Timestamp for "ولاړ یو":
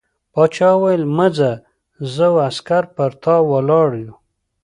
3.49-4.13